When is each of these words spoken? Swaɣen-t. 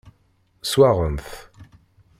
Swaɣen-t. 0.63 1.29